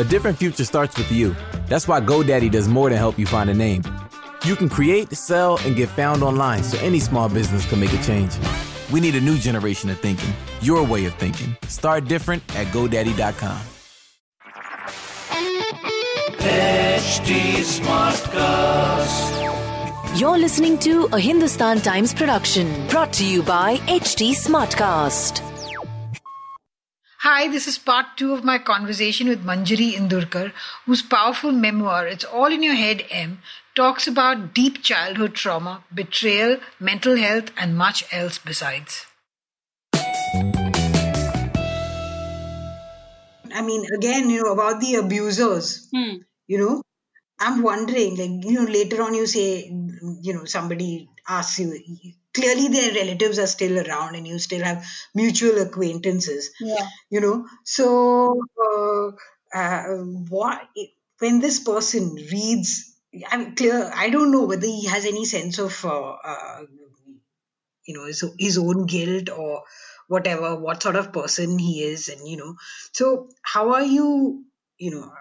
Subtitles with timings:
[0.00, 1.34] A different future starts with you.
[1.66, 3.82] That's why GoDaddy does more than help you find a name.
[4.44, 8.00] You can create, sell, and get found online so any small business can make a
[8.04, 8.32] change.
[8.92, 11.56] We need a new generation of thinking, your way of thinking.
[11.66, 13.60] Start different at GoDaddy.com.
[16.38, 19.34] HT Smartcast.
[20.20, 25.47] You're listening to a Hindustan Times production brought to you by HT Smartcast.
[27.28, 30.50] Hi, this is part two of my conversation with Manjiri Indurkar,
[30.86, 33.42] whose powerful memoir, It's All in Your Head M,
[33.74, 39.04] talks about deep childhood trauma, betrayal, mental health, and much else besides.
[43.52, 46.22] I mean, again, you know, about the abusers, hmm.
[46.46, 46.80] you know,
[47.38, 49.70] I'm wondering, like, you know, later on you say,
[50.22, 51.78] you know, somebody asks you,
[52.38, 54.84] clearly their relatives are still around and you still have
[55.14, 56.86] mutual acquaintances, Yeah.
[57.10, 57.46] you know.
[57.64, 57.88] So,
[58.66, 59.10] uh,
[59.58, 59.96] uh,
[60.34, 60.62] what,
[61.18, 62.94] when this person reads,
[63.30, 66.62] I'm clear, I don't know whether he has any sense of, uh, uh,
[67.86, 69.62] you know, his, his own guilt or
[70.08, 72.54] whatever, what sort of person he is, and, you know,
[72.92, 74.44] so how are you,
[74.78, 75.12] you know,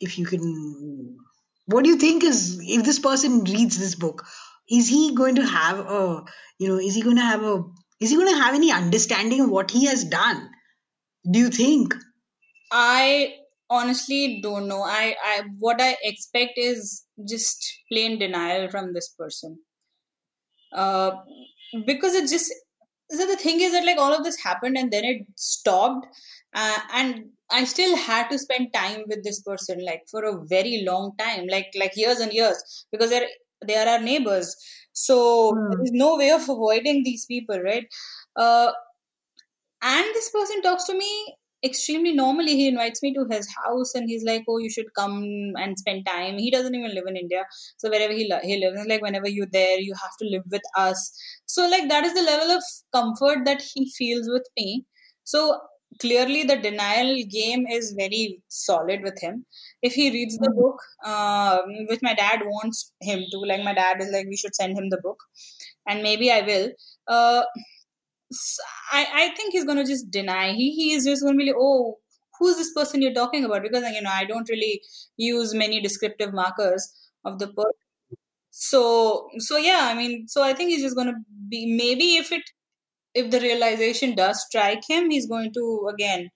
[0.00, 1.18] if you can
[1.66, 4.24] what do you think is if this person reads this book
[4.70, 6.24] is he going to have a
[6.58, 7.62] you know is he going to have a
[8.00, 10.48] is he going to have any understanding of what he has done
[11.30, 11.94] do you think
[12.70, 13.34] I
[13.70, 14.82] honestly don't know.
[14.82, 19.58] I, I what I expect is just plain denial from this person.
[20.72, 21.12] Uh,
[21.86, 22.52] because it just
[23.10, 26.06] so the thing is that like all of this happened and then it stopped,
[26.54, 30.84] uh, and I still had to spend time with this person like for a very
[30.86, 33.28] long time, like like years and years, because they're
[33.66, 34.56] they are our neighbors.
[34.92, 37.86] So there is no way of avoiding these people, right?
[38.36, 38.72] Uh,
[39.82, 42.54] and this person talks to me extremely normally.
[42.56, 46.06] He invites me to his house and he's like oh you should come and spend
[46.06, 46.38] time.
[46.38, 47.44] He doesn't even live in india.
[47.78, 51.12] So wherever he, he lives like whenever you're there you have to live with us.
[51.46, 52.62] So like that is the level of
[52.94, 54.86] comfort that he feels with me.
[55.24, 55.60] So
[56.00, 59.44] clearly the denial game is very solid with him
[59.82, 64.00] if he reads the book um, which my dad wants him to like my dad
[64.00, 65.18] is like we should send him the book
[65.88, 66.70] and maybe i will
[67.08, 67.42] uh,
[68.92, 70.52] I, I think he's gonna just deny.
[70.52, 71.98] He he is just gonna be like, oh,
[72.38, 73.62] who's this person you're talking about?
[73.62, 74.82] Because you know I don't really
[75.16, 76.88] use many descriptive markers
[77.24, 77.72] of the person.
[78.50, 81.14] So so yeah, I mean, so I think he's just gonna
[81.48, 82.42] be maybe if it
[83.22, 86.28] if the realization does strike him, he's going to again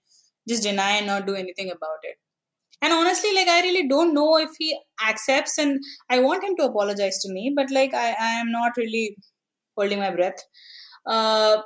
[0.49, 2.17] just deny and not do anything about it.
[2.81, 4.77] And honestly, like I really don't know if he
[5.09, 5.79] accepts, and
[6.09, 9.17] I want him to apologize to me, but like I I am not really
[9.77, 10.41] holding my breath.
[11.05, 11.61] Uh,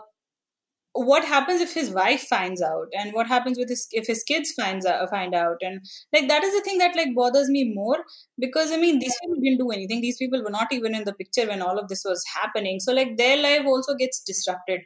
[1.06, 2.88] what happens if his wife finds out?
[2.97, 5.58] And what happens with his if his kids finds out find out?
[5.62, 5.81] And
[6.13, 7.97] like that is the thing that like bothers me more
[8.40, 10.02] because i mean these people didn't do anything.
[10.02, 12.80] These people were not even in the picture when all of this was happening.
[12.80, 14.81] So like their life also gets disrupted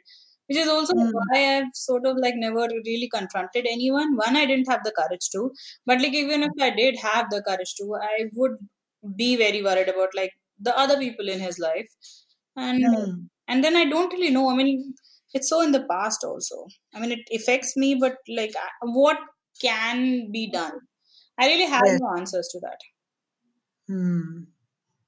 [0.48, 1.10] which is also hmm.
[1.12, 4.16] why i've sort of like never really confronted anyone.
[4.16, 5.50] One i didn't have the courage to
[5.86, 8.56] but like even if i did have the courage to i would
[9.16, 11.88] be very worried about like the other people in his life.
[12.56, 13.12] And hmm.
[13.48, 14.50] and then i don't really know.
[14.50, 14.94] I mean
[15.34, 19.18] it's so in the past also i mean it affects me but like what
[19.60, 20.78] can be done
[21.38, 22.00] i really have Yes.
[22.00, 22.78] no answers to that
[23.88, 24.44] Hmm.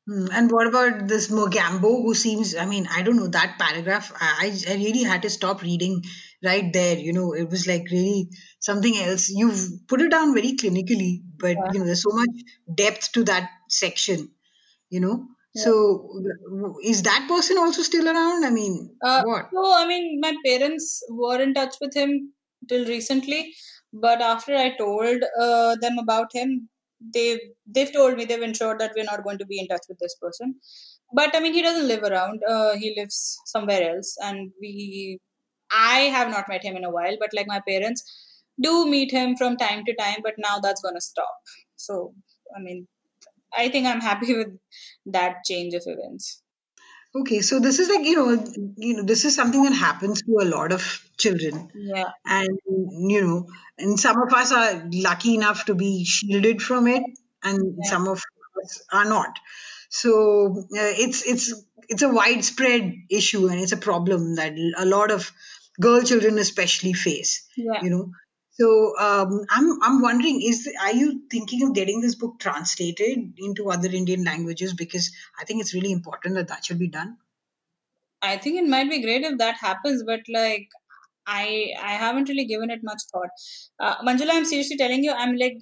[0.06, 0.26] Hmm.
[0.32, 4.52] And what about this Mogambo, who seems, I mean, I don't know, that paragraph, I,
[4.68, 6.02] I I really had to stop reading
[6.44, 6.98] right there.
[6.98, 8.30] You know, it was like really
[8.60, 9.30] something else.
[9.30, 12.30] You've put it down very clinically, but, you know, there's so much
[12.74, 14.30] depth to that section,
[14.91, 15.28] you know.
[15.56, 16.10] So,
[16.82, 18.44] is that person also still around?
[18.44, 19.50] I mean, uh, what?
[19.53, 22.32] so i mean my parents were in touch with him
[22.69, 23.41] till recently
[23.92, 26.69] but after i told uh, them about him
[27.15, 27.28] they
[27.75, 30.16] they've told me they've ensured that we're not going to be in touch with this
[30.25, 30.54] person
[31.12, 33.19] but i mean he doesn't live around uh, he lives
[33.54, 35.19] somewhere else and we
[35.72, 38.03] i have not met him in a while but like my parents
[38.66, 41.36] do meet him from time to time but now that's going to stop
[41.77, 42.15] so
[42.56, 42.86] i mean
[43.56, 44.59] i think i'm happy with
[45.06, 46.41] that change of events.
[47.16, 48.45] Okay, so this is like, you know,
[48.77, 51.71] you know, this is something that happens to a lot of children.
[51.74, 52.10] yeah.
[52.24, 53.47] And you know
[53.78, 57.04] and some of us are lucky enough to be shielded from it
[57.42, 58.21] and some of
[58.62, 59.39] us are not.
[59.91, 61.54] So uh, it's it's
[61.89, 65.30] it's a widespread issue and it's a problem that a lot of
[65.80, 67.83] girl children especially face yeah.
[67.83, 68.12] you know
[68.54, 73.71] so um, i'm i'm wondering is are you thinking of getting this book translated into
[73.71, 77.16] other indian languages because i think it's really important that that should be done
[78.24, 80.68] I think it might be great if that happens, but like
[81.27, 83.30] I I haven't really given it much thought.
[83.78, 85.59] Uh, Manjula, I'm seriously telling you, I'm like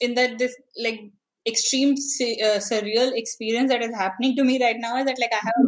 [0.00, 1.00] in that this like
[1.46, 5.44] extreme uh, surreal experience that is happening to me right now is that like I
[5.44, 5.65] have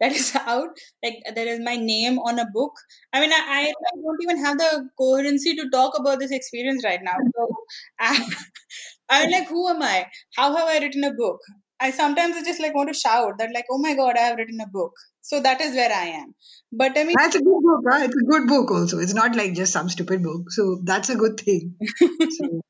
[0.00, 0.68] that is out,
[1.02, 2.72] like there is my name on a book.
[3.12, 3.72] I mean, I, I
[4.02, 7.16] don't even have the coherency to talk about this experience right now.
[7.34, 7.48] So
[8.00, 8.28] I,
[9.08, 10.06] I'm like, who am I?
[10.36, 11.40] How have I written a book?
[11.78, 14.60] I sometimes just like want to shout that like, oh my god, I have written
[14.60, 14.92] a book.
[15.20, 16.34] So that is where I am.
[16.72, 17.84] But I mean, that's a good book.
[17.90, 18.04] Huh?
[18.04, 18.98] It's a good book also.
[18.98, 20.50] It's not like just some stupid book.
[20.50, 21.74] So that's a good thing.
[21.98, 22.60] so,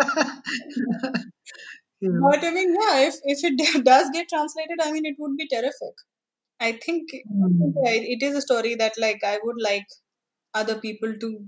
[2.00, 5.48] But I mean, yeah, if if it does get translated, I mean, it would be
[5.48, 5.94] terrific.
[6.60, 7.72] I think mm.
[7.84, 9.86] it is a story that like I would like
[10.54, 11.46] other people to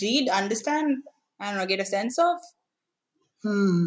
[0.00, 1.02] read, understand,
[1.40, 2.36] and know, get a sense of.
[3.42, 3.86] Hmm.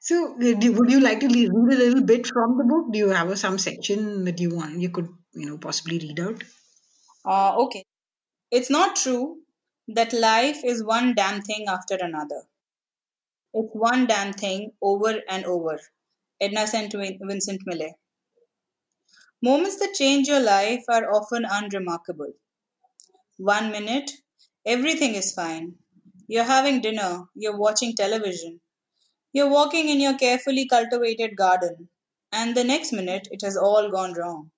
[0.00, 2.92] So, uh, would you like to read a little bit from the book?
[2.92, 6.44] Do you have some section that you want you could you know possibly read out?
[7.24, 7.84] Uh, okay.
[8.52, 9.38] It's not true
[9.88, 12.42] that life is one damn thing after another.
[13.52, 15.80] It's one damn thing over and over.
[16.40, 16.92] Edna St.
[16.92, 17.94] Vincent Millay.
[19.40, 22.34] Moments that change your life are often unremarkable.
[23.38, 24.10] One minute,
[24.66, 25.76] everything is fine.
[26.28, 28.60] You're having dinner, you're watching television,
[29.32, 31.88] you're walking in your carefully cultivated garden,
[32.32, 34.52] and the next minute it has all gone wrong.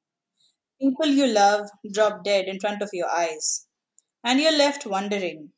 [0.80, 3.66] People you love drop dead in front of your eyes,
[4.24, 5.52] and you're left wondering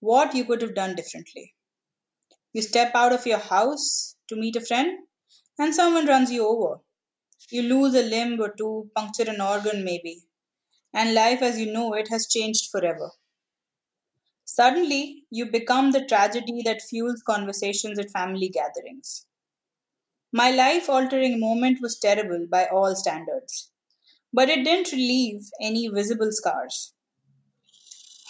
[0.00, 1.54] what you could have done differently.
[2.52, 5.00] You step out of your house to meet a friend,
[5.58, 6.80] and someone runs you over.
[7.48, 10.24] You lose a limb or two, puncture an organ maybe,
[10.92, 13.12] and life as you know it has changed forever.
[14.44, 19.24] Suddenly, you become the tragedy that fuels conversations at family gatherings.
[20.32, 23.70] My life altering moment was terrible by all standards,
[24.32, 26.94] but it didn't leave any visible scars.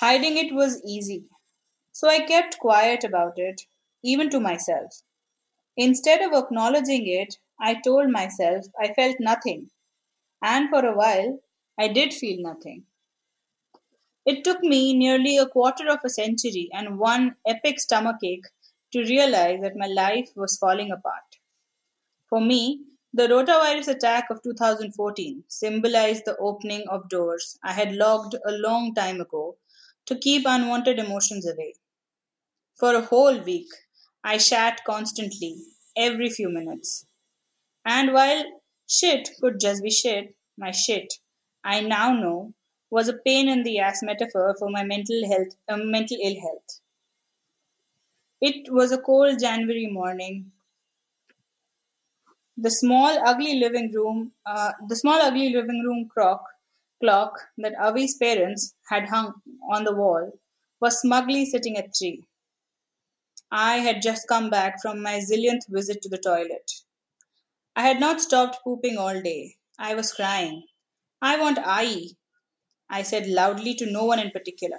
[0.01, 1.29] Hiding it was easy,
[1.93, 3.63] so I kept quiet about it,
[4.03, 5.03] even to myself.
[5.77, 9.71] Instead of acknowledging it, I told myself I felt nothing,
[10.43, 11.41] and for a while
[11.79, 12.87] I did feel nothing.
[14.25, 18.47] It took me nearly a quarter of a century and one epic stomachache
[18.93, 21.37] to realize that my life was falling apart.
[22.31, 28.37] For me, the rotavirus attack of 2014 symbolized the opening of doors I had locked
[28.47, 29.59] a long time ago
[30.07, 31.75] to keep unwanted emotions away.
[32.75, 33.69] For a whole week,
[34.25, 35.63] I shat constantly,
[35.97, 37.07] every few minutes.
[37.85, 38.45] And while
[38.89, 41.15] shit could just be shit, my shit,
[41.65, 42.55] I now know
[42.91, 46.81] was a pain in the ass metaphor for my mental health, uh, mental ill health.
[48.41, 50.53] It was a cold January morning.
[52.57, 56.45] The small, ugly living room, uh, the small, ugly living room clock,
[57.01, 59.35] clock that Avi's parents had hung
[59.71, 60.33] on the wall
[60.81, 62.25] was smugly sitting at three.
[63.51, 66.71] I had just come back from my zillionth visit to the toilet.
[67.77, 69.57] I had not stopped pooping all day.
[69.79, 70.65] I was crying.
[71.23, 72.07] I want Ai,
[72.89, 74.79] I said loudly to no one in particular.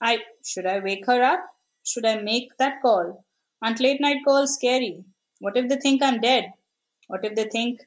[0.00, 1.40] I should I wake her up?
[1.84, 3.24] Should I make that call?
[3.62, 5.04] Aren't late night calls scary?
[5.38, 6.52] What if they think I'm dead?
[7.08, 7.80] What if they think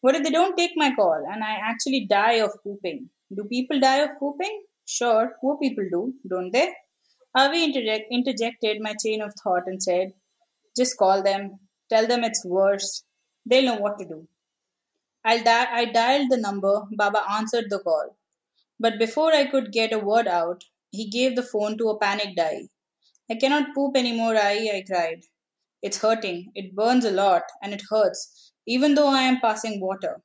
[0.00, 3.08] what if they don't take my call and I actually die of pooping?
[3.34, 4.64] Do people die of pooping?
[4.84, 6.74] Sure, poor people do, don't they?
[7.36, 10.12] Avi interject, interjected my chain of thought and said,
[10.76, 11.60] Just call them.
[11.88, 13.04] Tell them it's worse.
[13.46, 14.28] They'll know what to do.
[15.24, 18.16] Di- I dialed the number Baba answered the call.
[18.78, 22.38] But before I could get a word out, he gave the phone to a panicked
[22.38, 22.68] Ai.
[23.30, 25.22] I cannot poop any more, Ai, I cried.
[25.82, 30.22] It's hurting, it burns a lot, and it hurts, even though I am passing water.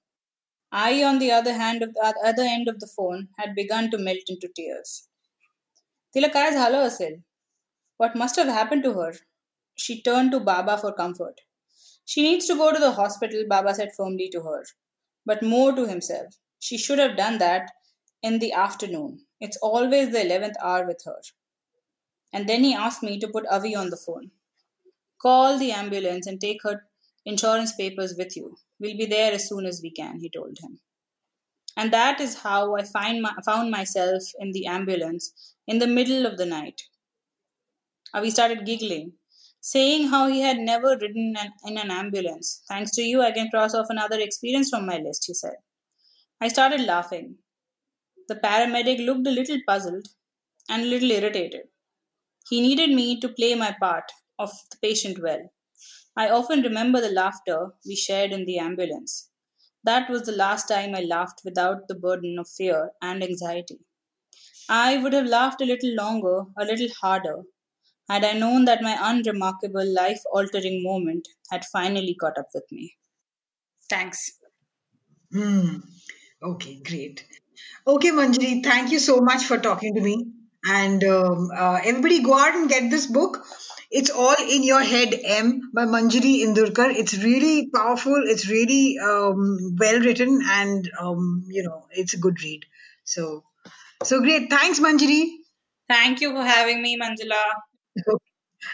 [0.71, 3.97] I, on the other hand of the other end of the phone, had begun to
[3.97, 5.07] melt into tears.
[6.15, 7.23] Tilakai's काय झालं
[7.97, 9.13] What must have happened to her?
[9.75, 11.44] She turned to Baba for comfort.
[12.05, 14.63] She needs to go to the hospital, Baba said firmly to her,
[15.25, 16.35] but more to himself.
[16.59, 17.71] She should have done that
[18.21, 19.25] in the afternoon.
[19.41, 21.19] It's always the 11th hour with her.
[22.33, 24.31] And then he asked me to put Avi on the phone.
[25.21, 26.85] Call the ambulance and take her
[27.25, 28.57] insurance papers with you.
[28.79, 30.79] We'll be there as soon as we can, he told him.
[31.77, 36.25] And that is how I find my, found myself in the ambulance in the middle
[36.25, 36.81] of the night.
[38.13, 39.13] Avi started giggling,
[39.65, 42.61] saying how he had never ridden an, in an ambulance.
[42.69, 45.55] Thanks to you, I can cross off another experience from my list, he said.
[46.39, 47.37] I started laughing.
[48.27, 50.07] The paramedic looked a little puzzled
[50.69, 51.63] and a little irritated.
[52.47, 55.49] He needed me to play my part of the patient well.
[56.15, 59.31] I often remember the laughter we shared in the ambulance.
[59.83, 63.79] That was the last time I laughed without the burden of fear and anxiety.
[64.69, 67.45] I would have laughed a little longer, a little harder,
[68.09, 72.95] had I known that my unremarkable, life altering moment had finally caught up with me.
[73.89, 74.31] Thanks.
[75.31, 75.77] Hmm.
[76.41, 77.25] Okay, great.
[77.87, 80.25] Okay, Manjiri, thank you so much for talking to me.
[80.67, 83.45] And um, uh, everybody go out and get this book.
[83.91, 86.89] It's all in your head, M by Manjiri Indurkar.
[86.95, 88.23] It's really powerful.
[88.25, 92.65] It's really um, well written, and um, you know, it's a good read.
[93.03, 93.43] So,
[94.03, 94.49] so great.
[94.49, 95.27] Thanks, Manjiri.
[95.87, 97.41] Thank you for having me, Manjula.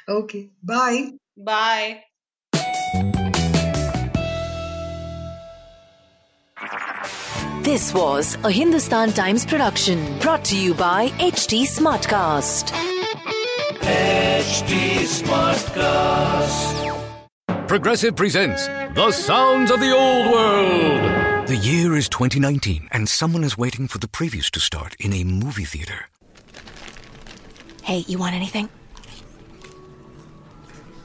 [0.07, 0.49] Okay.
[0.63, 1.11] Bye.
[1.37, 2.03] Bye.
[7.61, 12.71] This was a Hindustan Times production brought to you by HT Smartcast.
[13.81, 16.77] HT Smartcast.
[17.67, 21.47] Progressive presents The Sounds of the Old World.
[21.47, 25.23] The year is 2019, and someone is waiting for the previews to start in a
[25.23, 26.09] movie theater.
[27.83, 28.69] Hey, you want anything?